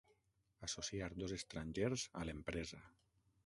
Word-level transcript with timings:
Associar 0.67 1.11
dos 1.21 1.35
estrangers 1.39 2.09
a 2.23 2.27
l'empresa. 2.31 2.85